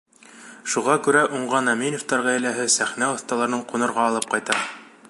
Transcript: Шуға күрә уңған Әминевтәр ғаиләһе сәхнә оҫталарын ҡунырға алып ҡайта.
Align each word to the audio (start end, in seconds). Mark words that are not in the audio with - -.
Шуға 0.75 0.95
күрә 1.07 1.21
уңған 1.39 1.73
Әминевтәр 1.75 2.25
ғаиләһе 2.29 2.67
сәхнә 2.79 3.13
оҫталарын 3.19 3.65
ҡунырға 3.75 4.09
алып 4.13 4.29
ҡайта. 4.35 4.61